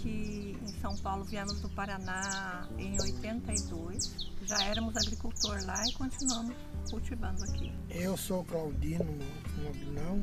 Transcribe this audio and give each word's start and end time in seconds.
aqui 0.00 0.56
em 0.62 0.80
São 0.80 0.96
Paulo, 0.96 1.24
viemos 1.24 1.60
do 1.60 1.68
Paraná 1.70 2.66
em 2.78 2.98
82. 3.00 4.30
Já 4.46 4.64
éramos 4.64 4.96
agricultor 4.96 5.62
lá 5.66 5.82
e 5.86 5.92
continuamos 5.92 6.56
cultivando 6.90 7.44
aqui. 7.44 7.72
Eu 7.90 8.16
sou 8.16 8.42
Claudino 8.44 9.18
Nobilão. 9.62 10.20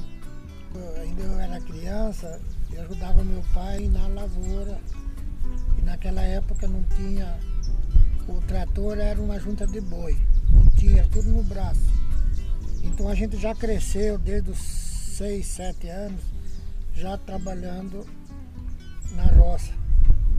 Ainda 1.01 1.23
eu 1.23 1.39
era 1.39 1.61
criança, 1.61 2.41
eu 2.71 2.81
ajudava 2.81 3.23
meu 3.23 3.43
pai 3.53 3.87
na 3.87 4.07
lavoura. 4.07 4.79
E 5.77 5.81
naquela 5.83 6.21
época 6.21 6.67
não 6.67 6.83
tinha. 6.95 7.39
O 8.27 8.41
trator 8.41 8.97
era 8.97 9.21
uma 9.21 9.39
junta 9.39 9.65
de 9.65 9.79
boi. 9.79 10.17
Não 10.49 10.65
tinha, 10.71 11.07
tudo 11.07 11.29
no 11.29 11.43
braço. 11.43 11.85
Então 12.83 13.07
a 13.07 13.15
gente 13.15 13.37
já 13.37 13.55
cresceu 13.55 14.17
desde 14.17 14.51
os 14.51 14.57
6, 14.57 15.45
7 15.45 15.87
anos, 15.87 16.21
já 16.93 17.17
trabalhando 17.17 18.05
na 19.17 19.25
roça. 19.25 19.73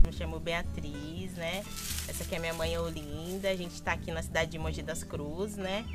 Me 0.05 0.13
chamo 0.13 0.39
Beatriz, 0.39 1.33
né? 1.33 1.63
Essa 2.07 2.23
aqui 2.23 2.35
é 2.35 2.39
minha 2.39 2.53
mãe 2.53 2.77
Olinda. 2.77 3.49
A 3.49 3.55
gente 3.55 3.73
está 3.73 3.91
aqui 3.91 4.11
na 4.11 4.23
cidade 4.23 4.51
de 4.51 4.57
Mogi 4.57 4.81
das 4.81 5.03
Cruzes, 5.03 5.57
né? 5.57 5.85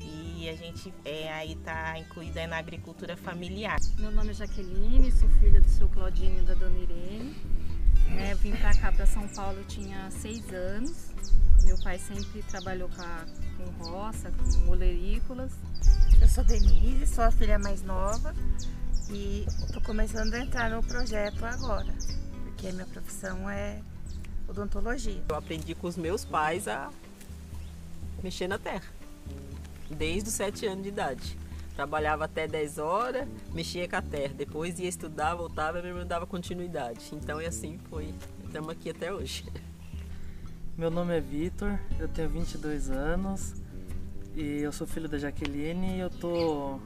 E 0.00 0.48
a 0.48 0.54
gente 0.54 0.92
é, 1.04 1.32
aí 1.32 1.56
tá 1.56 1.98
incluída 1.98 2.46
na 2.46 2.58
agricultura 2.58 3.16
familiar. 3.16 3.78
Meu 3.98 4.10
nome 4.10 4.30
é 4.30 4.34
Jaqueline, 4.34 5.10
sou 5.10 5.28
filha 5.40 5.60
do 5.60 5.68
seu 5.68 5.88
Claudinho 5.88 6.42
e 6.42 6.46
da 6.46 6.52
dona 6.52 6.78
Irene. 6.78 7.34
É, 8.18 8.34
vim 8.34 8.52
para 8.52 8.74
cá, 8.74 8.92
para 8.92 9.06
São 9.06 9.26
Paulo, 9.28 9.58
eu 9.58 9.64
tinha 9.64 10.10
seis 10.10 10.52
anos. 10.52 11.14
Meu 11.64 11.78
pai 11.82 11.98
sempre 11.98 12.42
trabalhou 12.42 12.90
com, 12.90 13.00
a, 13.00 13.24
com 13.56 13.84
roça, 13.84 14.30
com 14.30 14.70
olerícolas. 14.70 15.52
Eu 16.20 16.28
sou 16.28 16.44
Denise, 16.44 17.06
sou 17.06 17.24
a 17.24 17.30
filha 17.30 17.58
mais 17.58 17.82
nova 17.82 18.34
e 19.10 19.46
estou 19.48 19.82
começando 19.82 20.34
a 20.34 20.40
entrar 20.40 20.70
no 20.70 20.82
projeto 20.82 21.44
agora, 21.44 21.92
porque 22.64 22.68
a 22.68 22.72
minha 22.72 22.86
profissão 22.86 23.50
é 23.50 23.78
odontologia. 24.48 25.22
Eu 25.28 25.36
aprendi 25.36 25.74
com 25.74 25.86
os 25.86 25.98
meus 25.98 26.24
pais 26.24 26.66
a 26.66 26.90
mexer 28.22 28.48
na 28.48 28.58
terra, 28.58 28.86
desde 29.90 30.30
os 30.30 30.34
7 30.34 30.66
anos 30.66 30.82
de 30.82 30.88
idade. 30.88 31.38
Trabalhava 31.76 32.24
até 32.24 32.48
10 32.48 32.78
horas, 32.78 33.28
mexia 33.52 33.86
com 33.86 33.96
a 33.96 34.02
terra. 34.02 34.32
Depois 34.34 34.78
ia 34.78 34.88
estudar, 34.88 35.34
voltava 35.34 35.78
e 35.78 35.82
minha 35.82 35.92
irmã 35.92 36.06
dava 36.06 36.26
continuidade. 36.26 37.10
Então 37.12 37.38
é 37.38 37.46
assim 37.46 37.78
foi. 37.90 38.14
Estamos 38.46 38.70
aqui 38.70 38.88
até 38.88 39.12
hoje. 39.12 39.44
Meu 40.78 40.90
nome 40.90 41.16
é 41.16 41.20
Vitor, 41.20 41.78
eu 42.00 42.08
tenho 42.08 42.30
22 42.30 42.90
anos 42.90 43.54
e 44.34 44.62
eu 44.62 44.72
sou 44.72 44.86
filho 44.86 45.08
da 45.08 45.18
Jaqueline 45.18 45.96
e 45.96 46.00
eu 46.00 46.10
tô 46.10 46.80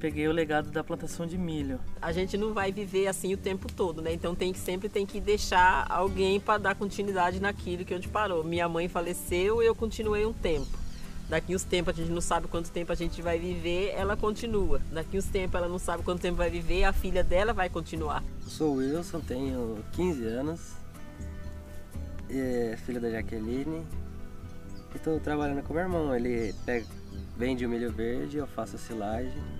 peguei 0.00 0.26
o 0.26 0.32
legado 0.32 0.70
da 0.70 0.82
plantação 0.82 1.26
de 1.26 1.36
milho. 1.36 1.78
A 2.00 2.10
gente 2.10 2.36
não 2.38 2.54
vai 2.54 2.72
viver 2.72 3.06
assim 3.06 3.34
o 3.34 3.36
tempo 3.36 3.70
todo, 3.70 4.00
né? 4.00 4.12
Então 4.12 4.34
tem 4.34 4.52
que 4.52 4.58
sempre 4.58 4.88
tem 4.88 5.04
que 5.04 5.20
deixar 5.20 5.86
alguém 5.88 6.40
para 6.40 6.58
dar 6.58 6.74
continuidade 6.74 7.38
naquilo 7.38 7.84
que 7.84 7.94
onde 7.94 8.08
parou. 8.08 8.42
Minha 8.42 8.68
mãe 8.68 8.88
faleceu 8.88 9.62
e 9.62 9.66
eu 9.66 9.74
continuei 9.74 10.24
um 10.24 10.32
tempo. 10.32 10.80
Daqui 11.28 11.54
uns 11.54 11.62
tempos 11.62 11.94
a 11.94 11.96
gente 11.96 12.10
não 12.10 12.20
sabe 12.20 12.48
quanto 12.48 12.72
tempo 12.72 12.90
a 12.90 12.94
gente 12.96 13.22
vai 13.22 13.38
viver, 13.38 13.92
ela 13.94 14.16
continua. 14.16 14.80
Daqui 14.90 15.16
uns 15.16 15.26
tempos 15.26 15.54
ela 15.54 15.68
não 15.68 15.78
sabe 15.78 16.02
quanto 16.02 16.20
tempo 16.20 16.38
vai 16.38 16.50
viver, 16.50 16.82
a 16.84 16.92
filha 16.92 17.22
dela 17.22 17.52
vai 17.52 17.68
continuar. 17.68 18.24
Eu 18.42 18.50
sou 18.50 18.72
o 18.72 18.76
Wilson, 18.78 19.20
tenho 19.20 19.78
15 19.92 20.24
anos, 20.24 20.72
é 22.28 22.76
filho 22.84 23.00
da 23.00 23.10
Jaqueline. 23.10 23.86
E 24.92 24.96
estou 24.96 25.20
trabalhando 25.20 25.62
com 25.62 25.72
meu 25.72 25.84
irmão. 25.84 26.12
Ele 26.12 26.52
pega, 26.66 26.84
vende 27.36 27.64
o 27.64 27.68
milho 27.68 27.92
verde, 27.92 28.38
eu 28.38 28.46
faço 28.48 28.74
a 28.74 28.78
silagem 28.78 29.59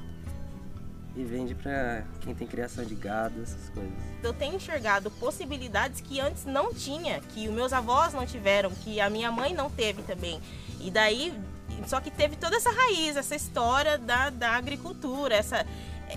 e 1.20 1.24
vende 1.24 1.54
para 1.54 2.02
quem 2.20 2.34
tem 2.34 2.46
criação 2.46 2.84
de 2.84 2.94
gado, 2.94 3.42
essas 3.42 3.68
coisas. 3.70 3.92
Eu 4.22 4.32
tenho 4.32 4.56
enxergado 4.56 5.10
possibilidades 5.12 6.00
que 6.00 6.20
antes 6.20 6.44
não 6.44 6.72
tinha, 6.72 7.20
que 7.20 7.46
os 7.48 7.54
meus 7.54 7.72
avós 7.72 8.14
não 8.14 8.26
tiveram, 8.26 8.70
que 8.70 9.00
a 9.00 9.10
minha 9.10 9.30
mãe 9.30 9.52
não 9.52 9.70
teve 9.70 10.02
também. 10.02 10.40
E 10.80 10.90
daí, 10.90 11.32
só 11.86 12.00
que 12.00 12.10
teve 12.10 12.36
toda 12.36 12.56
essa 12.56 12.70
raiz, 12.70 13.16
essa 13.16 13.36
história 13.36 13.98
da, 13.98 14.30
da 14.30 14.52
agricultura, 14.52 15.34
essa, 15.34 15.66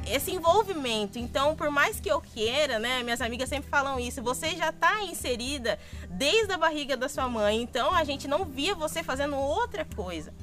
esse 0.07 0.31
envolvimento. 0.31 1.19
Então, 1.19 1.55
por 1.55 1.69
mais 1.69 1.99
que 1.99 2.09
eu 2.09 2.21
queira, 2.21 2.79
né, 2.79 3.03
minhas 3.03 3.21
amigas 3.21 3.49
sempre 3.49 3.69
falam 3.69 3.99
isso, 3.99 4.21
você 4.21 4.55
já 4.55 4.69
está 4.69 5.03
inserida 5.03 5.77
desde 6.09 6.53
a 6.53 6.57
barriga 6.57 6.95
da 6.95 7.09
sua 7.09 7.27
mãe. 7.27 7.61
Então, 7.61 7.93
a 7.93 8.03
gente 8.03 8.27
não 8.27 8.45
via 8.45 8.73
você 8.73 9.03
fazendo 9.03 9.35
outra 9.35 9.85
coisa. 9.95 10.33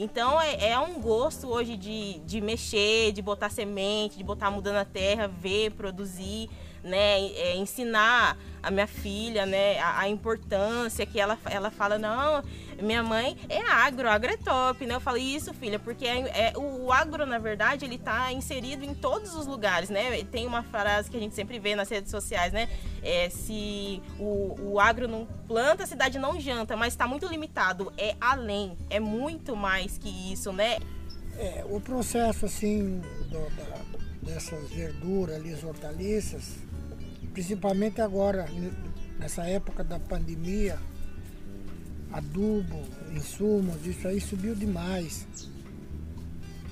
Então 0.00 0.40
é, 0.40 0.70
é, 0.70 0.78
um 0.78 1.00
gosto 1.00 1.48
hoje 1.48 1.76
de, 1.76 2.20
de 2.20 2.40
mexer, 2.40 3.10
de 3.10 3.20
botar 3.20 3.50
semente, 3.50 4.16
de 4.16 4.22
botar 4.22 4.48
mudando 4.48 4.76
a 4.76 4.84
terra, 4.84 5.26
ver, 5.26 5.72
produzir 5.72 6.48
né, 6.82 7.20
é, 7.32 7.56
ensinar 7.56 8.36
a 8.62 8.70
minha 8.70 8.86
filha, 8.86 9.46
né, 9.46 9.78
a, 9.78 10.00
a, 10.00 10.08
importância 10.08 11.06
que 11.06 11.20
ela, 11.20 11.38
ela 11.46 11.70
fala, 11.70 11.98
não, 11.98 12.42
minha 12.82 13.02
mãe 13.02 13.36
é 13.48 13.60
agro, 13.60 14.08
agro 14.08 14.32
é 14.32 14.36
top, 14.36 14.86
né? 14.86 14.94
Eu 14.94 15.00
falo 15.00 15.16
isso, 15.16 15.52
filha, 15.54 15.78
porque 15.78 16.04
é, 16.06 16.50
é 16.50 16.52
o, 16.56 16.86
o, 16.86 16.92
agro, 16.92 17.24
na 17.26 17.38
verdade, 17.38 17.84
ele 17.84 17.98
tá 17.98 18.32
inserido 18.32 18.84
em 18.84 18.94
todos 18.94 19.34
os 19.34 19.46
lugares, 19.46 19.90
né? 19.90 20.22
Tem 20.24 20.46
uma 20.46 20.62
frase 20.62 21.10
que 21.10 21.16
a 21.16 21.20
gente 21.20 21.34
sempre 21.34 21.58
vê 21.58 21.74
nas 21.74 21.88
redes 21.88 22.10
sociais, 22.10 22.52
né? 22.52 22.68
É, 23.02 23.28
se 23.30 24.02
o, 24.18 24.72
o 24.72 24.80
agro 24.80 25.08
não 25.08 25.26
planta, 25.46 25.84
a 25.84 25.86
cidade 25.86 26.18
não 26.18 26.38
janta, 26.40 26.76
mas 26.76 26.92
está 26.92 27.06
muito 27.06 27.26
limitado, 27.26 27.92
é 27.96 28.14
além, 28.20 28.76
é 28.90 29.00
muito 29.00 29.56
mais 29.56 29.98
que 29.98 30.32
isso, 30.32 30.52
né? 30.52 30.78
É, 31.36 31.64
o 31.68 31.80
processo, 31.80 32.46
assim, 32.46 33.00
do, 33.30 33.56
da, 33.56 33.78
dessas 34.22 34.70
verduras 34.70 35.36
ali, 35.36 35.52
as 35.52 35.62
hortaliças, 35.62 36.56
principalmente 37.38 38.00
agora, 38.00 38.48
nessa 39.16 39.44
época 39.44 39.84
da 39.84 39.96
pandemia, 40.00 40.76
adubo, 42.10 42.82
insumos, 43.14 43.86
isso 43.86 44.08
aí 44.08 44.20
subiu 44.20 44.56
demais. 44.56 45.24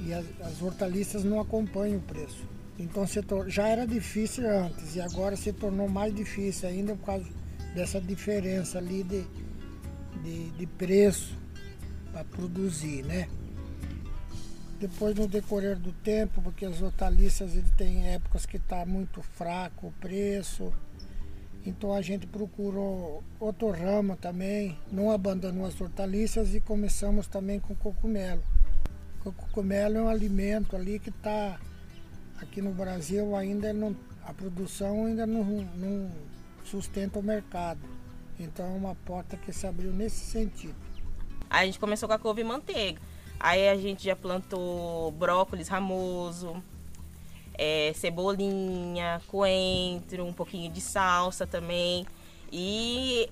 E 0.05 0.13
as, 0.13 0.27
as 0.41 0.61
hortaliças 0.61 1.23
não 1.23 1.39
acompanham 1.39 1.99
o 1.99 2.03
preço. 2.03 2.45
Então 2.81 3.05
já 3.47 3.69
era 3.69 3.87
difícil 3.87 4.45
antes 4.45 4.97
e 4.97 5.01
agora 5.01 5.37
se 5.37 5.53
tornou 5.53 5.89
mais 5.89 6.13
difícil 6.13 6.69
ainda 6.69 6.97
por 6.97 7.07
causa 7.07 7.27
dessa 7.73 8.01
diferença 8.01 8.79
ali 8.79 9.05
de, 9.05 9.25
de, 10.25 10.51
de 10.51 10.67
preço 10.67 11.39
para 12.11 12.25
produzir, 12.25 13.05
né? 13.05 13.29
Depois 14.79 15.15
no 15.15 15.27
decorrer 15.27 15.79
do 15.79 15.93
tempo, 15.93 16.43
porque 16.43 16.67
as 16.67 16.83
hortaliças 16.83 17.55
ele 17.55 17.71
tem 17.79 18.09
épocas 18.09 18.45
que 18.45 18.59
está 18.59 18.85
muito 18.85 19.23
fraco 19.23 19.87
o 19.87 19.93
preço. 19.93 20.73
Então 21.65 21.93
a 21.93 22.03
gente 22.03 22.27
procurou 22.27 23.25
outro 23.41 23.71
ramo 23.71 24.17
também, 24.17 24.79
não 24.93 25.11
abandonou 25.11 25.67
as 25.67 25.81
hortaliças 25.81 26.55
e 26.55 26.61
começamos 26.61 27.27
também 27.27 27.59
com 27.59 27.75
cogumelo. 27.75 28.43
O 29.25 29.33
cogumelo 29.33 29.97
é 29.97 30.03
um 30.03 30.09
alimento 30.09 30.77
ali 30.77 30.99
que 30.99 31.09
está 31.11 31.59
aqui 32.41 32.63
no 32.63 32.73
Brasil 32.73 33.35
ainda 33.35 33.73
não, 33.73 33.97
a 34.25 34.33
produção 34.33 35.07
ainda 35.07 35.27
não, 35.27 35.43
não 35.45 36.11
sustenta 36.65 37.19
o 37.19 37.23
mercado. 37.23 37.81
Então 38.39 38.67
é 38.67 38.77
uma 38.77 38.95
porta 38.95 39.37
que 39.37 39.53
se 39.53 39.67
abriu 39.67 39.93
nesse 39.93 40.25
sentido. 40.27 40.77
A 41.49 41.65
gente 41.65 41.79
começou 41.79 42.09
com 42.09 42.15
a 42.15 42.19
couve 42.19 42.45
manteiga. 42.45 43.01
Aí 43.39 43.69
a 43.69 43.77
gente 43.77 44.05
já 44.05 44.17
plantou 44.17 45.11
brócolis 45.13 45.69
ramoso, 45.69 46.63
é, 47.55 47.93
cebolinha, 47.95 49.21
coentro, 49.29 50.25
um 50.25 50.33
pouquinho 50.33 50.71
de 50.71 50.81
salsa 50.81 51.47
também. 51.47 52.07
E 52.53 53.29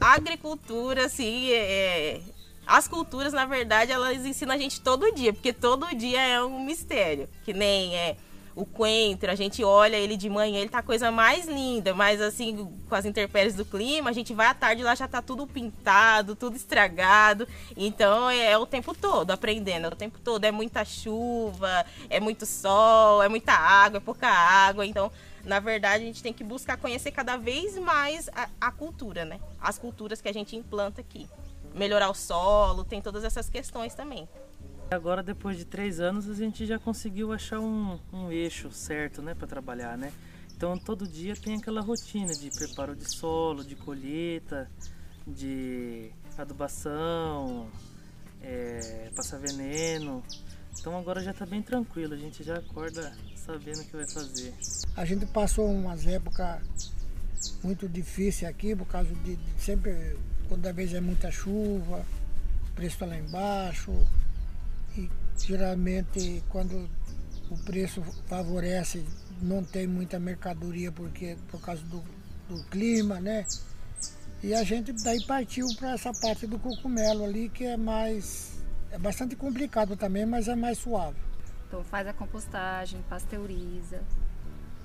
agricultura, 0.00 1.06
assim, 1.06 1.50
é, 1.50 2.20
as 2.66 2.86
culturas, 2.86 3.32
na 3.32 3.46
verdade, 3.46 3.92
elas 3.92 4.24
ensinam 4.24 4.54
a 4.54 4.58
gente 4.58 4.80
todo 4.80 5.12
dia, 5.14 5.32
porque 5.32 5.52
todo 5.52 5.86
dia 5.96 6.20
é 6.20 6.42
um 6.42 6.64
mistério. 6.64 7.28
Que 7.44 7.52
nem 7.52 7.96
é 7.96 8.16
o 8.58 8.66
coentro, 8.66 9.30
a 9.30 9.36
gente 9.36 9.62
olha 9.62 9.96
ele 9.96 10.16
de 10.16 10.28
manhã, 10.28 10.58
ele 10.58 10.68
tá 10.68 10.80
a 10.80 10.82
coisa 10.82 11.12
mais 11.12 11.46
linda, 11.46 11.94
mas 11.94 12.20
assim, 12.20 12.68
com 12.88 12.94
as 12.94 13.04
intempéries 13.04 13.54
do 13.54 13.64
clima, 13.64 14.10
a 14.10 14.12
gente 14.12 14.34
vai 14.34 14.48
à 14.48 14.54
tarde 14.54 14.82
lá 14.82 14.96
já 14.96 15.06
tá 15.06 15.22
tudo 15.22 15.46
pintado, 15.46 16.34
tudo 16.34 16.56
estragado. 16.56 17.46
Então 17.76 18.28
é, 18.28 18.50
é, 18.50 18.58
o 18.58 18.66
tempo 18.66 18.92
todo 18.94 19.30
aprendendo, 19.30 19.84
é 19.84 19.88
o 19.88 19.94
tempo 19.94 20.18
todo. 20.18 20.44
É 20.44 20.50
muita 20.50 20.84
chuva, 20.84 21.86
é 22.10 22.18
muito 22.18 22.44
sol, 22.44 23.22
é 23.22 23.28
muita 23.28 23.52
água, 23.52 23.98
é 23.98 24.00
pouca 24.00 24.26
água. 24.26 24.84
Então, 24.84 25.12
na 25.44 25.60
verdade, 25.60 26.02
a 26.02 26.06
gente 26.06 26.22
tem 26.22 26.32
que 26.32 26.42
buscar 26.42 26.76
conhecer 26.76 27.12
cada 27.12 27.36
vez 27.36 27.78
mais 27.78 28.28
a, 28.30 28.48
a 28.60 28.72
cultura, 28.72 29.24
né? 29.24 29.38
As 29.60 29.78
culturas 29.78 30.20
que 30.20 30.28
a 30.28 30.34
gente 30.34 30.56
implanta 30.56 31.00
aqui. 31.00 31.28
Melhorar 31.74 32.10
o 32.10 32.14
solo, 32.14 32.84
tem 32.84 33.00
todas 33.00 33.22
essas 33.22 33.48
questões 33.48 33.94
também. 33.94 34.28
Agora, 34.90 35.22
depois 35.22 35.58
de 35.58 35.66
três 35.66 36.00
anos, 36.00 36.30
a 36.30 36.34
gente 36.34 36.64
já 36.64 36.78
conseguiu 36.78 37.30
achar 37.30 37.60
um, 37.60 37.98
um 38.10 38.32
eixo 38.32 38.70
certo 38.72 39.20
né, 39.20 39.34
para 39.34 39.46
trabalhar, 39.46 39.98
né? 39.98 40.10
Então, 40.56 40.78
todo 40.78 41.06
dia 41.06 41.36
tem 41.36 41.56
aquela 41.56 41.82
rotina 41.82 42.32
de 42.32 42.50
preparo 42.50 42.96
de 42.96 43.04
solo, 43.04 43.62
de 43.62 43.76
colheita, 43.76 44.68
de 45.26 46.10
adubação, 46.38 47.68
é, 48.42 49.10
passar 49.14 49.38
veneno. 49.38 50.24
Então, 50.80 50.96
agora 50.98 51.22
já 51.22 51.32
está 51.32 51.44
bem 51.44 51.60
tranquilo, 51.60 52.14
a 52.14 52.16
gente 52.16 52.42
já 52.42 52.56
acorda 52.56 53.14
sabendo 53.36 53.82
o 53.82 53.84
que 53.84 53.94
vai 53.94 54.08
fazer. 54.08 54.54
A 54.96 55.04
gente 55.04 55.26
passou 55.26 55.70
umas 55.70 56.06
épocas 56.06 56.62
muito 57.62 57.86
difícil 57.86 58.48
aqui 58.48 58.74
por 58.74 58.86
causa 58.86 59.14
de, 59.16 59.36
de 59.36 59.60
sempre, 59.60 60.16
quando 60.48 60.66
às 60.66 60.74
vezes 60.74 60.94
é 60.94 61.00
muita 61.00 61.30
chuva, 61.30 62.06
preço 62.74 62.94
está 62.94 63.06
lá 63.06 63.18
embaixo. 63.18 63.92
E 64.98 65.10
geralmente 65.46 66.42
quando 66.48 66.88
o 67.50 67.56
preço 67.64 68.02
favorece, 68.26 69.04
não 69.40 69.62
tem 69.62 69.86
muita 69.86 70.18
mercadoria 70.18 70.90
porque 70.90 71.36
por 71.48 71.60
causa 71.60 71.82
do, 71.84 72.02
do 72.48 72.62
clima, 72.64 73.20
né? 73.20 73.46
E 74.42 74.54
a 74.54 74.62
gente 74.62 74.92
daí 74.92 75.24
partiu 75.24 75.66
para 75.76 75.92
essa 75.92 76.12
parte 76.12 76.46
do 76.46 76.58
cogumelo 76.58 77.24
ali 77.24 77.48
que 77.48 77.64
é 77.64 77.76
mais 77.76 78.58
é 78.90 78.98
bastante 78.98 79.36
complicado 79.36 79.96
também, 79.96 80.24
mas 80.24 80.48
é 80.48 80.56
mais 80.56 80.78
suave. 80.78 81.18
Então 81.66 81.84
faz 81.84 82.06
a 82.06 82.12
compostagem, 82.12 83.02
pasteuriza, 83.08 84.02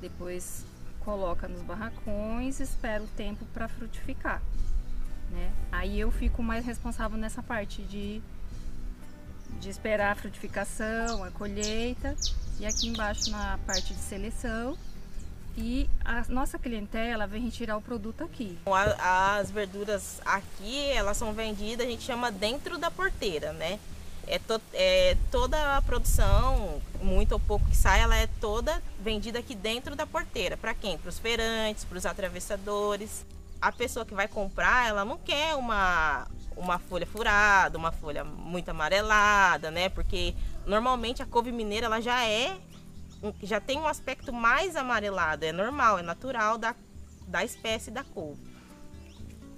depois 0.01 0.65
coloca 0.99 1.47
nos 1.47 1.61
barracões, 1.61 2.59
espera 2.59 3.03
o 3.03 3.07
tempo 3.07 3.45
para 3.53 3.67
frutificar. 3.67 4.41
Né? 5.31 5.51
Aí 5.71 5.99
eu 5.99 6.11
fico 6.11 6.43
mais 6.43 6.65
responsável 6.65 7.17
nessa 7.17 7.41
parte 7.41 7.81
de, 7.83 8.21
de 9.59 9.69
esperar 9.69 10.11
a 10.11 10.15
frutificação, 10.15 11.23
a 11.23 11.31
colheita 11.31 12.15
e 12.59 12.65
aqui 12.65 12.87
embaixo 12.87 13.29
na 13.31 13.57
parte 13.65 13.93
de 13.93 14.01
seleção. 14.01 14.77
E 15.55 15.87
a 16.03 16.23
nossa 16.29 16.57
clientela 16.57 17.27
vem 17.27 17.43
retirar 17.43 17.77
o 17.77 17.81
produto 17.81 18.23
aqui. 18.23 18.57
As 18.99 19.51
verduras 19.51 20.19
aqui, 20.25 20.89
elas 20.89 21.15
são 21.15 21.31
vendidas, 21.31 21.85
a 21.85 21.89
gente 21.89 22.03
chama 22.03 22.31
dentro 22.31 22.77
da 22.79 22.89
porteira, 22.89 23.53
né? 23.53 23.79
é, 24.27 24.39
to, 24.39 24.61
é, 24.73 25.17
toda 25.31 25.77
a 25.77 25.81
produção, 25.81 26.81
muito 27.01 27.33
ou 27.33 27.39
pouco 27.39 27.65
que 27.69 27.75
sai, 27.75 28.01
ela 28.01 28.15
é 28.15 28.27
toda 28.39 28.81
vendida 28.99 29.39
aqui 29.39 29.55
dentro 29.55 29.95
da 29.95 30.05
porteira. 30.05 30.57
Para 30.57 30.73
quem? 30.73 30.97
Para 30.97 31.09
os 31.09 31.19
feirantes, 31.19 31.83
para 31.83 31.97
os 31.97 32.05
atravessadores. 32.05 33.25
A 33.61 33.71
pessoa 33.71 34.05
que 34.05 34.13
vai 34.13 34.27
comprar, 34.27 34.89
ela 34.89 35.05
não 35.05 35.17
quer 35.17 35.55
uma, 35.55 36.27
uma 36.55 36.79
folha 36.79 37.05
furada, 37.05 37.77
uma 37.77 37.91
folha 37.91 38.23
muito 38.23 38.69
amarelada, 38.69 39.71
né? 39.71 39.89
Porque 39.89 40.33
normalmente 40.65 41.21
a 41.21 41.25
couve 41.25 41.51
mineira 41.51 41.85
ela 41.85 42.01
já 42.01 42.25
é 42.25 42.57
já 43.41 43.61
tem 43.61 43.79
um 43.79 43.87
aspecto 43.87 44.33
mais 44.33 44.75
amarelado, 44.75 45.45
é 45.45 45.51
normal, 45.51 45.99
é 45.99 46.01
natural 46.01 46.57
da, 46.57 46.75
da 47.27 47.43
espécie 47.43 47.89
da 47.89 48.03
couve. 48.03 48.41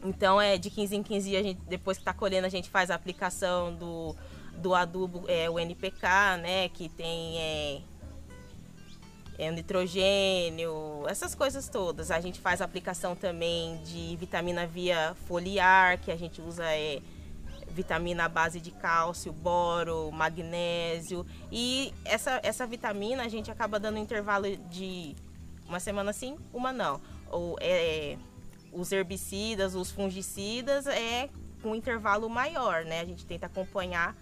Então 0.04 0.40
é 0.40 0.58
de 0.58 0.70
15 0.70 0.96
em 0.96 1.02
15 1.04 1.30
dias, 1.30 1.58
depois 1.68 1.98
que 1.98 2.02
está 2.02 2.14
colhendo, 2.14 2.46
a 2.46 2.50
gente 2.50 2.70
faz 2.70 2.92
a 2.92 2.96
aplicação 2.96 3.74
do, 3.74 4.16
do 4.58 4.76
adubo, 4.76 5.24
é, 5.28 5.50
o 5.50 5.58
NPK, 5.58 6.38
né, 6.42 6.70
que 6.70 6.90
tem 6.90 7.40
é, 7.40 7.82
é, 9.38 9.52
nitrogênio, 9.52 11.04
essas 11.08 11.36
coisas 11.36 11.68
todas. 11.68 12.12
A 12.12 12.20
gente 12.20 12.40
faz 12.40 12.62
aplicação 12.62 13.16
também 13.16 13.78
de 13.84 14.16
vitamina 14.18 14.66
via 14.66 15.16
foliar, 15.28 16.00
que 16.00 16.12
a 16.12 16.16
gente 16.16 16.42
usa 16.42 16.64
é, 16.66 17.02
vitamina 17.70 18.26
à 18.26 18.30
base 18.30 18.60
de 18.60 18.72
cálcio, 18.72 19.34
boro, 19.34 20.12
magnésio. 20.12 21.26
E 21.52 21.94
essa, 22.06 22.40
essa 22.44 22.66
vitamina 22.66 23.24
a 23.24 23.28
gente 23.28 23.52
acaba 23.52 23.80
dando 23.80 23.98
um 23.98 24.02
intervalo 24.02 24.56
de 24.70 25.16
uma 25.68 25.80
semana 25.80 26.14
sim, 26.14 26.38
uma 26.54 26.72
não. 26.72 27.02
Ou, 27.30 27.58
é, 27.60 28.18
os 28.72 28.92
herbicidas, 28.92 29.76
os 29.76 29.92
fungicidas 29.92 30.86
é 30.88 31.30
com 31.62 31.72
um 31.72 31.76
intervalo 31.76 32.30
maior, 32.30 32.86
né? 32.86 33.00
A 33.00 33.06
gente 33.06 33.26
tenta 33.26 33.48
acompanhar 33.48 34.16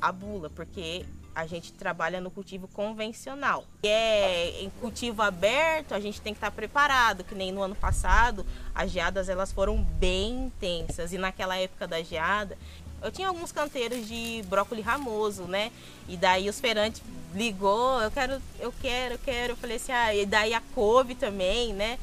a 0.00 0.12
bula, 0.12 0.50
porque 0.50 1.06
a 1.34 1.46
gente 1.46 1.72
trabalha 1.72 2.20
no 2.20 2.30
cultivo 2.30 2.68
convencional. 2.68 3.64
E 3.82 3.88
é 3.88 4.62
em 4.62 4.70
cultivo 4.80 5.22
aberto, 5.22 5.94
a 5.94 6.00
gente 6.00 6.20
tem 6.20 6.32
que 6.32 6.38
estar 6.38 6.50
preparado, 6.50 7.24
que 7.24 7.34
nem 7.34 7.50
no 7.50 7.62
ano 7.62 7.74
passado, 7.74 8.46
as 8.74 8.90
geadas 8.90 9.28
elas 9.28 9.52
foram 9.52 9.82
bem 9.82 10.46
intensas 10.46 11.12
e 11.12 11.18
naquela 11.18 11.56
época 11.56 11.86
da 11.86 12.02
geada, 12.02 12.56
eu 13.02 13.12
tinha 13.12 13.28
alguns 13.28 13.52
canteiros 13.52 14.08
de 14.08 14.42
brócolis 14.46 14.84
ramoso, 14.84 15.44
né? 15.44 15.70
E 16.08 16.16
daí 16.16 16.48
os 16.48 16.58
feirantes 16.58 17.02
ligou, 17.34 18.00
eu 18.00 18.10
quero, 18.10 18.40
eu 18.58 18.72
quero, 18.80 19.14
eu 19.14 19.18
quero, 19.18 19.52
eu 19.52 19.56
falei 19.56 19.76
assim, 19.76 19.92
ah, 19.92 20.14
e 20.14 20.24
daí 20.24 20.54
a 20.54 20.62
couve 20.74 21.14
também, 21.14 21.74
né? 21.74 21.98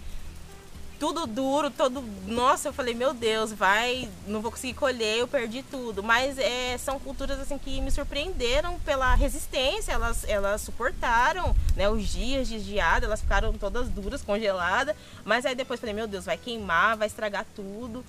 Tudo 1.02 1.26
duro, 1.26 1.72
todo. 1.72 2.04
Nossa, 2.28 2.70
eu 2.70 2.74
falei, 2.74 2.94
meu 2.94 3.12
Deus, 3.12 3.52
vai, 3.52 4.08
não 4.28 4.40
vou 4.40 4.52
conseguir 4.52 4.76
colher, 4.76 5.18
eu 5.18 5.28
perdi 5.28 5.64
tudo. 5.64 6.04
Mas 6.04 6.38
é, 6.38 6.78
são 6.78 7.00
culturas 7.00 7.40
assim 7.40 7.58
que 7.58 7.82
me 7.82 7.90
surpreenderam 7.90 8.80
pela 8.82 9.16
resistência, 9.16 9.94
elas, 9.94 10.24
elas 10.30 10.62
suportaram 10.62 11.56
né, 11.76 11.90
os 11.90 12.08
dias 12.08 12.48
de 12.48 12.60
geada, 12.60 13.08
elas 13.08 13.20
ficaram 13.20 13.52
todas 13.54 13.90
duras, 13.90 14.22
congeladas. 14.22 14.96
Mas 15.26 15.44
aí 15.44 15.56
depois 15.56 15.80
falei, 15.80 15.96
meu 15.96 16.06
Deus, 16.06 16.26
vai 16.26 16.38
queimar, 16.38 16.96
vai 16.96 17.08
estragar 17.08 17.48
tudo. 17.56 18.06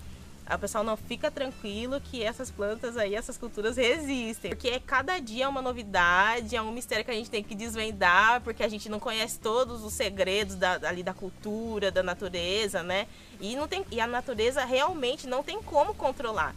O 0.55 0.59
pessoal 0.59 0.85
não 0.85 0.97
fica 0.97 1.31
tranquilo 1.31 2.01
que 2.01 2.23
essas 2.23 2.51
plantas 2.51 2.97
aí, 2.97 3.15
essas 3.15 3.39
culturas 3.39 3.77
resistem. 3.77 4.51
Porque 4.51 4.79
cada 4.81 5.19
dia 5.19 5.45
é 5.45 5.49
uma 5.49 5.63
novidade, 5.63 6.57
é 6.57 6.63
um 6.63 6.73
mistério 6.73 7.05
que 7.05 7.11
a 7.11 7.15
gente 7.15 7.31
tem 7.31 7.43
que 7.43 7.55
desvendar, 7.55 8.41
porque 8.43 8.63
a 8.63 8.69
gente 8.69 8.89
não 8.89 9.01
conhece 9.01 9.39
todos 9.39 9.83
os 9.83 9.93
segredos 9.93 10.57
da, 10.57 10.75
ali 10.89 11.03
da 11.03 11.15
cultura, 11.15 11.91
da 11.91 12.03
natureza, 12.03 12.83
né? 12.83 13.07
E, 13.41 13.57
não 13.57 13.67
tem, 13.67 13.85
e 13.91 14.01
a 14.01 14.07
natureza 14.07 14.65
realmente 14.65 15.27
não 15.27 15.43
tem 15.43 15.63
como 15.63 15.95
controlar. 15.95 16.55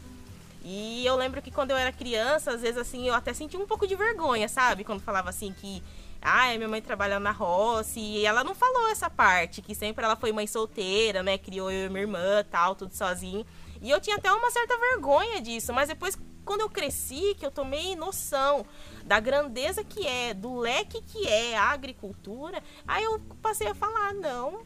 E 0.63 1.05
eu 1.05 1.15
lembro 1.15 1.41
que 1.43 1.51
quando 1.51 1.71
eu 1.71 1.77
era 1.77 1.91
criança, 1.91 2.51
às 2.51 2.61
vezes 2.61 2.77
assim, 2.77 3.07
eu 3.07 3.13
até 3.13 3.33
sentia 3.33 3.59
um 3.59 3.67
pouco 3.67 3.85
de 3.85 3.95
vergonha, 3.95 4.49
sabe? 4.49 4.83
Quando 4.83 4.99
falava 4.99 5.29
assim 5.29 5.53
que 5.53 5.83
ah, 6.27 6.47
minha 6.57 6.67
mãe 6.67 6.81
trabalha 6.81 7.19
na 7.19 7.29
roça 7.29 7.99
e 7.99 8.25
ela 8.25 8.43
não 8.43 8.55
falou 8.55 8.89
essa 8.89 9.07
parte, 9.07 9.61
que 9.61 9.75
sempre 9.75 10.03
ela 10.03 10.15
foi 10.15 10.31
mãe 10.31 10.47
solteira, 10.47 11.21
né? 11.21 11.37
Criou 11.37 11.69
eu 11.69 11.85
e 11.85 11.89
minha 11.89 12.01
irmã, 12.01 12.43
tal, 12.49 12.73
tudo 12.73 12.95
sozinho. 12.95 13.45
E 13.81 13.89
eu 13.89 13.99
tinha 13.99 14.15
até 14.15 14.31
uma 14.31 14.51
certa 14.51 14.77
vergonha 14.77 15.41
disso, 15.41 15.73
mas 15.73 15.89
depois 15.89 16.17
quando 16.45 16.61
eu 16.61 16.69
cresci, 16.69 17.35
que 17.39 17.45
eu 17.45 17.49
tomei 17.49 17.95
noção 17.95 18.65
da 19.03 19.19
grandeza 19.19 19.83
que 19.83 20.05
é, 20.05 20.33
do 20.33 20.55
leque 20.55 21.01
que 21.01 21.27
é 21.27 21.57
a 21.57 21.71
agricultura, 21.71 22.63
aí 22.87 23.03
eu 23.03 23.19
passei 23.41 23.67
a 23.67 23.73
falar, 23.73 24.13
não, 24.13 24.61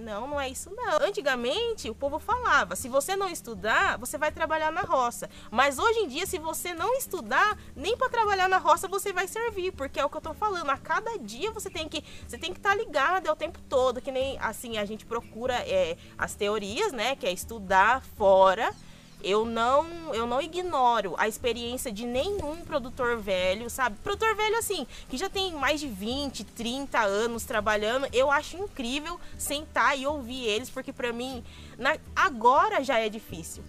não, 0.00 0.26
não 0.26 0.40
é 0.40 0.48
isso 0.48 0.70
não. 0.74 0.98
Antigamente 1.00 1.88
o 1.88 1.94
povo 1.94 2.18
falava, 2.18 2.74
se 2.74 2.88
você 2.88 3.14
não 3.14 3.28
estudar, 3.28 3.98
você 3.98 4.18
vai 4.18 4.32
trabalhar 4.32 4.72
na 4.72 4.82
roça. 4.82 5.28
Mas 5.50 5.78
hoje 5.78 6.00
em 6.00 6.08
dia, 6.08 6.26
se 6.26 6.38
você 6.38 6.74
não 6.74 6.94
estudar, 6.94 7.58
nem 7.76 7.96
para 7.96 8.08
trabalhar 8.08 8.48
na 8.48 8.58
roça 8.58 8.88
você 8.88 9.12
vai 9.12 9.28
servir, 9.28 9.72
porque 9.72 10.00
é 10.00 10.04
o 10.04 10.10
que 10.10 10.16
eu 10.16 10.20
tô 10.20 10.34
falando. 10.34 10.70
A 10.70 10.78
cada 10.78 11.18
dia 11.18 11.52
você 11.52 11.70
tem 11.70 11.88
que 11.88 12.02
você 12.26 12.38
tem 12.38 12.52
que 12.52 12.58
estar 12.58 12.70
tá 12.70 12.76
ligado 12.76 13.26
é 13.26 13.32
o 13.32 13.36
tempo 13.36 13.60
todo, 13.68 14.00
que 14.00 14.10
nem 14.10 14.38
assim 14.38 14.78
a 14.78 14.84
gente 14.84 15.06
procura 15.06 15.54
é, 15.54 15.96
as 16.16 16.34
teorias, 16.34 16.92
né, 16.92 17.14
que 17.14 17.26
é 17.26 17.32
estudar 17.32 18.02
fora 18.16 18.74
eu 19.22 19.44
não, 19.44 20.14
eu 20.14 20.26
não 20.26 20.40
ignoro 20.40 21.14
a 21.18 21.28
experiência 21.28 21.92
de 21.92 22.06
nenhum 22.06 22.56
produtor 22.64 23.18
velho, 23.18 23.68
sabe? 23.68 23.96
Produtor 24.02 24.34
velho 24.34 24.56
assim, 24.58 24.86
que 25.08 25.16
já 25.16 25.28
tem 25.28 25.52
mais 25.52 25.80
de 25.80 25.86
20, 25.86 26.44
30 26.44 26.98
anos 27.00 27.44
trabalhando, 27.44 28.08
eu 28.12 28.30
acho 28.30 28.56
incrível 28.56 29.20
sentar 29.38 29.98
e 29.98 30.06
ouvir 30.06 30.44
eles, 30.44 30.70
porque 30.70 30.92
para 30.92 31.12
mim 31.12 31.44
na, 31.78 31.96
agora 32.14 32.82
já 32.82 32.98
é 32.98 33.08
difícil. 33.08 33.62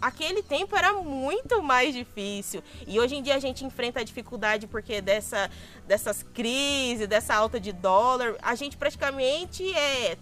Aquele 0.00 0.44
tempo 0.44 0.76
era 0.76 0.92
muito 0.92 1.60
mais 1.60 1.92
difícil. 1.92 2.62
E 2.86 3.00
hoje 3.00 3.16
em 3.16 3.22
dia 3.22 3.34
a 3.34 3.40
gente 3.40 3.64
enfrenta 3.64 3.98
a 3.98 4.04
dificuldade 4.04 4.68
porque 4.68 5.00
dessa, 5.00 5.50
dessas 5.88 6.22
crises, 6.22 7.08
dessa 7.08 7.34
alta 7.34 7.58
de 7.58 7.72
dólar, 7.72 8.36
a 8.40 8.54
gente 8.54 8.76
praticamente 8.76 9.68
é 9.74 10.16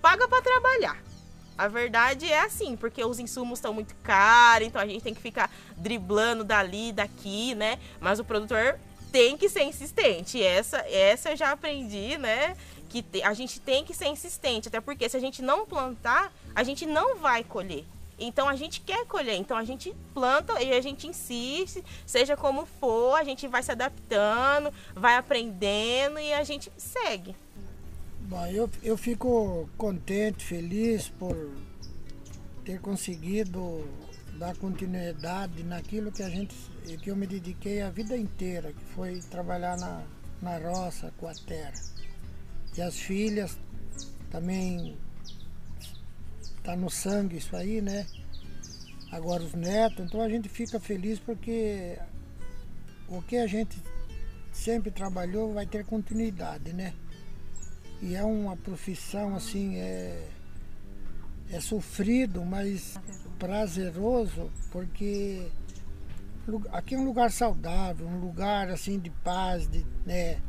paga 0.00 0.26
para 0.26 0.42
trabalhar 0.42 1.11
a 1.56 1.68
verdade 1.68 2.30
é 2.30 2.40
assim, 2.40 2.76
porque 2.76 3.04
os 3.04 3.18
insumos 3.18 3.58
estão 3.58 3.72
muito 3.72 3.94
caros, 4.02 4.66
então 4.66 4.80
a 4.80 4.86
gente 4.86 5.02
tem 5.02 5.14
que 5.14 5.20
ficar 5.20 5.50
driblando 5.76 6.44
dali, 6.44 6.92
daqui, 6.92 7.54
né? 7.54 7.78
Mas 8.00 8.18
o 8.18 8.24
produtor 8.24 8.78
tem 9.10 9.36
que 9.36 9.48
ser 9.48 9.62
insistente. 9.64 10.42
Essa, 10.42 10.78
essa 10.88 11.30
eu 11.30 11.36
já 11.36 11.52
aprendi, 11.52 12.16
né? 12.16 12.56
Que 12.88 13.04
a 13.22 13.34
gente 13.34 13.60
tem 13.60 13.84
que 13.84 13.94
ser 13.94 14.06
insistente, 14.06 14.68
até 14.68 14.80
porque 14.80 15.08
se 15.08 15.16
a 15.16 15.20
gente 15.20 15.42
não 15.42 15.66
plantar, 15.66 16.32
a 16.54 16.62
gente 16.62 16.86
não 16.86 17.16
vai 17.16 17.44
colher. 17.44 17.84
Então 18.18 18.48
a 18.48 18.54
gente 18.54 18.80
quer 18.80 19.04
colher, 19.06 19.36
então 19.36 19.56
a 19.56 19.64
gente 19.64 19.94
planta 20.14 20.62
e 20.62 20.72
a 20.72 20.80
gente 20.80 21.06
insiste, 21.06 21.82
seja 22.06 22.36
como 22.36 22.66
for, 22.66 23.14
a 23.14 23.24
gente 23.24 23.48
vai 23.48 23.62
se 23.62 23.72
adaptando, 23.72 24.72
vai 24.94 25.16
aprendendo 25.16 26.18
e 26.20 26.32
a 26.32 26.44
gente 26.44 26.70
segue. 26.76 27.34
Bom, 28.32 28.46
eu, 28.46 28.70
eu 28.82 28.96
fico 28.96 29.68
contente, 29.76 30.42
feliz 30.42 31.06
por 31.06 31.36
ter 32.64 32.80
conseguido 32.80 33.86
dar 34.38 34.56
continuidade 34.56 35.62
naquilo 35.62 36.10
que 36.10 36.22
a 36.22 36.30
gente 36.30 36.56
que 37.02 37.10
eu 37.10 37.14
me 37.14 37.26
dediquei 37.26 37.82
a 37.82 37.90
vida 37.90 38.16
inteira, 38.16 38.72
que 38.72 38.84
foi 38.94 39.20
trabalhar 39.20 39.76
na, 39.76 40.02
na 40.40 40.56
roça 40.56 41.12
com 41.18 41.28
a 41.28 41.34
terra. 41.34 41.74
E 42.74 42.80
as 42.80 42.96
filhas 42.96 43.58
também 44.30 44.96
tá 46.64 46.74
no 46.74 46.88
sangue 46.88 47.36
isso 47.36 47.54
aí, 47.54 47.82
né? 47.82 48.06
Agora 49.10 49.42
os 49.42 49.52
netos, 49.52 50.06
então 50.06 50.22
a 50.22 50.28
gente 50.30 50.48
fica 50.48 50.80
feliz 50.80 51.18
porque 51.18 51.98
o 53.08 53.20
que 53.20 53.36
a 53.36 53.46
gente 53.46 53.76
sempre 54.50 54.90
trabalhou 54.90 55.52
vai 55.52 55.66
ter 55.66 55.84
continuidade, 55.84 56.72
né? 56.72 56.94
E 58.02 58.16
é 58.16 58.24
uma 58.24 58.56
profissão 58.56 59.36
assim, 59.36 59.76
é, 59.76 60.28
é 61.48 61.60
sofrido, 61.60 62.44
mas 62.44 62.98
prazeroso, 63.38 64.50
porque 64.72 65.48
aqui 66.72 66.96
é 66.96 66.98
um 66.98 67.04
lugar 67.04 67.30
saudável, 67.30 68.04
um 68.08 68.18
lugar 68.18 68.68
assim 68.70 68.98
de 68.98 69.08
paz, 69.08 69.68
de, 69.68 69.86
né? 70.04 70.42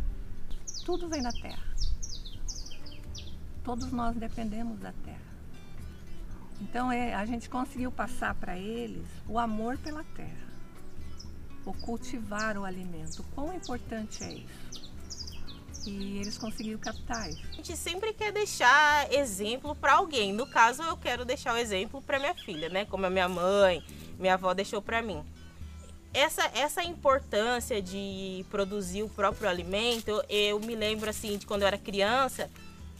Tudo 0.84 1.08
vem 1.08 1.22
da 1.22 1.32
terra. 1.32 1.64
Todos 3.64 3.92
nós 3.92 4.16
dependemos 4.16 4.80
da 4.80 4.92
terra. 5.06 5.22
Então 6.60 6.92
é, 6.92 7.14
a 7.14 7.24
gente 7.24 7.48
conseguiu 7.48 7.92
passar 7.92 8.34
para 8.34 8.58
eles 8.58 9.06
o 9.28 9.38
amor 9.38 9.78
pela 9.78 10.04
terra, 10.04 10.48
o 11.66 11.74
cultivar 11.74 12.58
o 12.58 12.66
alimento. 12.66 13.24
Quão 13.36 13.54
importante 13.54 14.24
é 14.24 14.34
isso? 14.34 14.93
E 15.86 16.18
eles 16.20 16.38
conseguiram 16.38 16.80
captar 16.80 17.30
isso. 17.30 17.42
A 17.52 17.56
gente 17.56 17.76
sempre 17.76 18.14
quer 18.14 18.32
deixar 18.32 19.12
exemplo 19.12 19.76
para 19.76 19.94
alguém. 19.94 20.32
No 20.32 20.48
caso, 20.48 20.82
eu 20.84 20.96
quero 20.96 21.26
deixar 21.26 21.54
o 21.54 21.58
exemplo 21.58 22.02
para 22.02 22.20
minha 22.20 22.34
filha, 22.34 22.70
né? 22.70 22.86
Como 22.86 23.06
a 23.06 23.10
minha 23.10 23.28
mãe, 23.28 23.84
minha 24.18 24.36
avó 24.36 24.54
deixou 24.54 24.82
para 24.82 25.02
mim. 25.02 25.24
Essa, 26.14 26.44
essa 26.54 26.84
importância 26.84 27.82
de 27.82 28.46
produzir 28.50 29.04
o 29.04 29.10
próprio 29.10 29.50
alimento, 29.50 30.10
eu, 30.10 30.24
eu 30.30 30.60
me 30.60 30.76
lembro 30.76 31.10
assim 31.10 31.38
de 31.38 31.46
quando 31.46 31.64
eu 31.64 31.68
era 31.68 31.78
criança, 31.78 32.50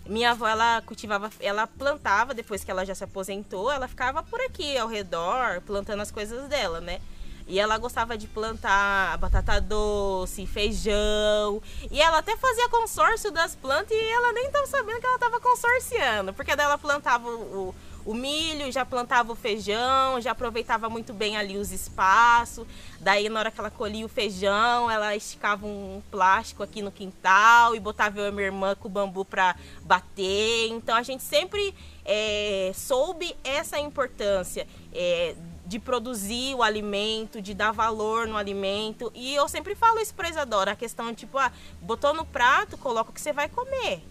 minha 0.06 0.32
avó 0.32 0.48
ela 0.48 0.82
cultivava, 0.82 1.30
ela 1.40 1.68
plantava 1.68 2.34
depois 2.34 2.64
que 2.64 2.72
ela 2.72 2.84
já 2.86 2.96
se 2.96 3.04
aposentou, 3.04 3.72
ela 3.72 3.88
ficava 3.88 4.22
por 4.24 4.42
aqui 4.42 4.78
ao 4.78 4.88
redor 4.88 5.62
plantando 5.62 6.02
as 6.02 6.12
coisas 6.12 6.50
dela, 6.50 6.82
né? 6.82 7.00
E 7.48 7.60
ela 7.60 7.78
gostava 7.78 8.18
de 8.18 8.28
plantar 8.28 9.18
batata 9.18 9.60
doce, 9.60 10.46
feijão. 10.46 11.62
E 11.92 12.02
ela 12.02 12.20
até 12.20 12.38
fazia 12.38 12.70
consórcio 12.70 13.32
das 13.32 13.56
plantas 13.56 13.92
e 13.92 14.12
ela 14.12 14.32
nem 14.34 14.46
estava 14.46 14.66
sabendo 14.66 15.00
que 15.00 15.06
ela 15.06 15.16
estava 15.16 15.40
consorciando. 15.40 16.34
Porque 16.34 16.56
daí 16.56 16.66
ela 16.66 16.78
plantava 16.78 17.30
o, 17.30 17.76
o 18.06 18.14
milho, 18.14 18.72
já 18.72 18.86
plantava 18.86 19.32
o 19.32 19.36
feijão, 19.36 20.20
já 20.22 20.32
aproveitava 20.32 20.90
muito 20.90 21.14
bem 21.14 21.36
ali 21.36 21.58
os 21.58 21.72
espaços. 21.72 22.66
Daí 23.00 23.28
na 23.28 23.40
hora 23.40 23.52
que 23.52 23.60
ela 23.60 23.70
colhia 23.70 24.06
o 24.06 24.10
feijão, 24.10 24.90
ela 24.90 25.16
esticava 25.16 25.66
um 25.66 26.02
plástico 26.10 26.64
aqui 26.64 26.82
no 26.82 26.92
quintal 26.92 27.76
e 27.76 27.80
botava 27.80 28.20
eu 28.20 28.28
e 28.28 28.32
minha 28.32 28.46
irmã 28.46 28.76
com 28.76 28.88
o 28.88 28.92
bambu 28.92 29.26
para 29.26 29.56
bater. 29.82 30.68
Então 30.70 30.96
a 30.96 31.04
gente 31.04 31.24
sempre 31.24 31.74
é, 32.06 32.72
soube 32.74 33.36
essa 33.44 33.80
importância. 33.80 34.68
É, 34.94 35.36
de 35.66 35.80
produzir 35.80 36.56
o 36.56 36.64
alimento, 36.64 37.42
de 37.42 37.54
dar 37.54 37.72
valor 37.72 38.28
no 38.28 38.38
alimento. 38.38 39.12
E 39.16 39.34
eu 39.34 39.48
sempre 39.48 39.76
falo 39.76 40.00
isso 40.00 40.14
pra 40.14 40.30
Isadora, 40.30 40.72
a 40.72 40.76
questão 40.76 41.08
de 41.12 41.18
tipo, 41.18 41.38
ah, 41.38 41.52
botou 41.82 42.14
no 42.14 42.26
prato, 42.26 42.78
coloca 42.78 43.10
o 43.10 43.14
que 43.14 43.22
você 43.22 43.32
vai 43.32 43.48
comer. 43.48 44.04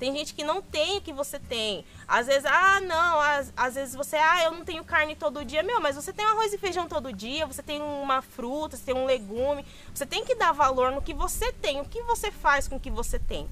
Tem 0.00 0.16
gente 0.16 0.32
que 0.32 0.42
não 0.42 0.62
tem 0.62 0.96
o 0.96 1.00
que 1.02 1.12
você 1.12 1.38
tem. 1.38 1.84
Às 2.08 2.26
vezes, 2.26 2.46
ah, 2.46 2.80
não, 2.80 3.20
às, 3.20 3.52
às 3.54 3.74
vezes 3.74 3.94
você, 3.94 4.16
ah, 4.16 4.44
eu 4.44 4.52
não 4.52 4.64
tenho 4.64 4.82
carne 4.82 5.14
todo 5.14 5.44
dia. 5.44 5.62
Meu, 5.62 5.78
mas 5.78 5.94
você 5.94 6.10
tem 6.10 6.24
arroz 6.24 6.54
e 6.54 6.58
feijão 6.58 6.88
todo 6.88 7.12
dia, 7.12 7.44
você 7.44 7.62
tem 7.62 7.82
uma 7.82 8.22
fruta, 8.22 8.78
você 8.78 8.84
tem 8.84 8.94
um 8.94 9.04
legume. 9.04 9.62
Você 9.94 10.06
tem 10.06 10.24
que 10.24 10.34
dar 10.34 10.52
valor 10.52 10.90
no 10.90 11.02
que 11.02 11.12
você 11.12 11.52
tem, 11.52 11.82
o 11.82 11.84
que 11.84 12.02
você 12.04 12.30
faz 12.30 12.66
com 12.66 12.76
o 12.76 12.80
que 12.80 12.90
você 12.90 13.18
tem. 13.18 13.46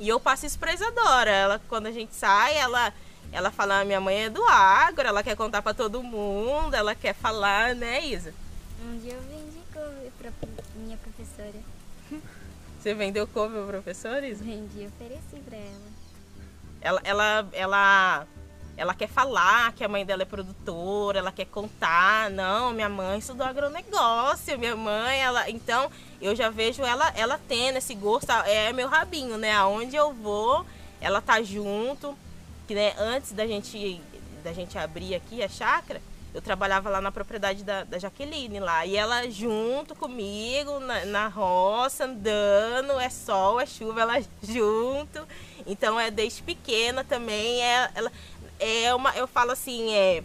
E 0.00 0.08
eu 0.08 0.18
passo 0.18 0.44
isso 0.46 0.58
pra 0.58 0.74
Isadora. 0.74 1.30
Ela, 1.30 1.62
quando 1.68 1.86
a 1.86 1.92
gente 1.92 2.12
sai, 2.12 2.56
ela 2.56 2.92
ela 3.32 3.50
fala, 3.50 3.80
"Ah, 3.80 3.84
minha 3.84 4.00
mãe 4.00 4.24
é 4.24 4.30
do 4.30 4.42
agro, 4.44 5.06
ela 5.06 5.22
quer 5.22 5.36
contar 5.36 5.62
pra 5.62 5.74
todo 5.74 6.02
mundo, 6.02 6.74
ela 6.74 6.94
quer 6.94 7.14
falar, 7.14 7.74
né, 7.74 8.04
Isa? 8.04 8.32
Um 8.84 8.98
dia 8.98 9.12
eu 9.14 9.22
vendi 9.22 9.58
couve 9.72 10.10
pra 10.18 10.30
minha 10.76 10.96
professora. 10.96 11.54
Você 12.80 12.94
vendeu 12.94 13.26
couve 13.26 13.54
pro 13.54 13.66
professor, 13.66 14.22
Isa? 14.22 14.44
Vendi 14.44 14.86
ofereci 14.86 15.40
pra 15.44 15.56
ela. 15.56 15.94
Ela, 16.82 17.00
ela, 17.02 17.48
ela, 17.54 18.26
ela 18.76 18.94
quer 18.94 19.08
falar 19.08 19.72
que 19.72 19.82
a 19.82 19.88
mãe 19.88 20.04
dela 20.04 20.20
é 20.20 20.26
produtora, 20.26 21.18
ela 21.18 21.32
quer 21.32 21.46
contar, 21.46 22.28
não, 22.30 22.72
minha 22.74 22.90
mãe 22.90 23.18
estudou 23.18 23.46
agronegócio, 23.46 24.58
minha 24.58 24.76
mãe, 24.76 25.18
ela. 25.18 25.48
Então, 25.48 25.90
eu 26.20 26.36
já 26.36 26.50
vejo 26.50 26.82
ela, 26.82 27.10
ela 27.16 27.40
tendo 27.48 27.78
esse 27.78 27.94
gosto, 27.94 28.30
é 28.30 28.70
meu 28.72 28.86
rabinho, 28.86 29.38
né? 29.38 29.52
Aonde 29.52 29.96
eu 29.96 30.12
vou, 30.12 30.66
ela 31.00 31.22
tá 31.22 31.42
junto. 31.42 32.14
Que 32.66 32.74
né, 32.74 32.94
antes 32.98 33.32
da 33.32 33.46
gente, 33.46 34.00
da 34.42 34.52
gente 34.52 34.78
abrir 34.78 35.14
aqui 35.14 35.42
a 35.42 35.48
chácara, 35.48 36.00
eu 36.34 36.42
trabalhava 36.42 36.90
lá 36.90 37.00
na 37.00 37.12
propriedade 37.12 37.62
da, 37.62 37.84
da 37.84 37.96
Jaqueline 37.96 38.58
lá. 38.58 38.84
E 38.84 38.96
ela 38.96 39.30
junto 39.30 39.94
comigo 39.94 40.80
na, 40.80 41.04
na 41.04 41.28
roça, 41.28 42.06
andando, 42.06 42.98
é 42.98 43.08
sol, 43.08 43.60
é 43.60 43.66
chuva, 43.66 44.00
ela 44.00 44.14
junto. 44.42 45.26
Então 45.64 45.98
é 45.98 46.10
desde 46.10 46.42
pequena 46.42 47.04
também. 47.04 47.62
É, 47.62 47.88
ela, 47.94 48.12
é 48.58 48.94
uma, 48.94 49.16
eu 49.16 49.28
falo 49.28 49.52
assim, 49.52 49.94
é. 49.94 50.24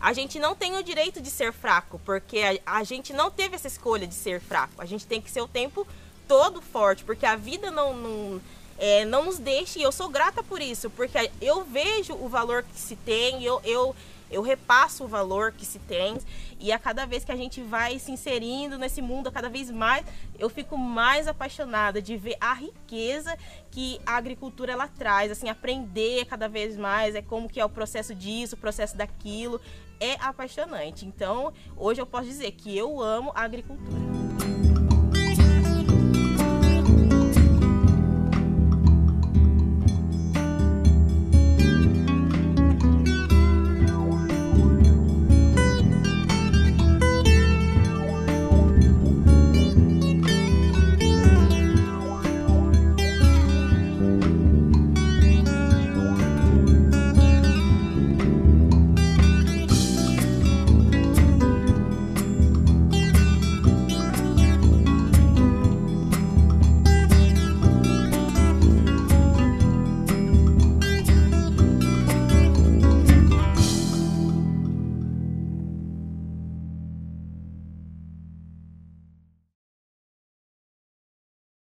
A 0.00 0.12
gente 0.12 0.38
não 0.38 0.54
tem 0.54 0.76
o 0.76 0.82
direito 0.82 1.20
de 1.20 1.30
ser 1.30 1.52
fraco, 1.52 2.00
porque 2.04 2.40
a, 2.64 2.78
a 2.78 2.84
gente 2.84 3.12
não 3.12 3.30
teve 3.30 3.54
essa 3.54 3.68
escolha 3.68 4.06
de 4.06 4.14
ser 4.14 4.40
fraco. 4.40 4.74
A 4.78 4.84
gente 4.84 5.06
tem 5.06 5.20
que 5.20 5.30
ser 5.30 5.40
o 5.40 5.48
tempo 5.48 5.86
todo 6.26 6.62
forte, 6.62 7.04
porque 7.04 7.26
a 7.26 7.36
vida 7.36 7.70
não, 7.70 7.94
não 7.94 8.40
é, 8.82 9.04
não 9.04 9.26
nos 9.26 9.38
deixe, 9.38 9.80
eu 9.80 9.92
sou 9.92 10.08
grata 10.08 10.42
por 10.42 10.60
isso, 10.60 10.90
porque 10.90 11.30
eu 11.40 11.62
vejo 11.62 12.14
o 12.14 12.28
valor 12.28 12.64
que 12.64 12.76
se 12.76 12.96
tem, 12.96 13.44
eu, 13.44 13.60
eu, 13.62 13.94
eu 14.28 14.42
repasso 14.42 15.04
o 15.04 15.06
valor 15.06 15.52
que 15.52 15.64
se 15.64 15.78
tem, 15.78 16.18
e 16.58 16.72
a 16.72 16.80
cada 16.80 17.06
vez 17.06 17.24
que 17.24 17.30
a 17.30 17.36
gente 17.36 17.62
vai 17.62 18.00
se 18.00 18.10
inserindo 18.10 18.76
nesse 18.76 19.00
mundo, 19.00 19.30
cada 19.30 19.48
vez 19.48 19.70
mais, 19.70 20.04
eu 20.36 20.48
fico 20.48 20.76
mais 20.76 21.28
apaixonada 21.28 22.02
de 22.02 22.16
ver 22.16 22.36
a 22.40 22.54
riqueza 22.54 23.38
que 23.70 24.00
a 24.04 24.16
agricultura 24.16 24.72
ela 24.72 24.88
traz, 24.88 25.30
assim, 25.30 25.48
aprender 25.48 26.24
cada 26.24 26.48
vez 26.48 26.76
mais, 26.76 27.14
é 27.14 27.22
como 27.22 27.48
que 27.48 27.60
é 27.60 27.64
o 27.64 27.70
processo 27.70 28.12
disso, 28.16 28.56
o 28.56 28.58
processo 28.58 28.96
daquilo, 28.96 29.60
é 30.00 30.14
apaixonante. 30.14 31.06
Então, 31.06 31.52
hoje 31.76 32.02
eu 32.02 32.06
posso 32.06 32.24
dizer 32.24 32.50
que 32.50 32.76
eu 32.76 33.00
amo 33.00 33.30
a 33.32 33.42
agricultura. 33.42 34.11